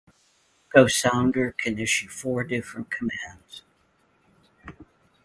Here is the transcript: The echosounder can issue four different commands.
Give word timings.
The 0.73 0.79
echosounder 0.79 1.55
can 1.55 1.77
issue 1.77 2.07
four 2.09 2.43
different 2.43 2.89
commands. 2.89 3.61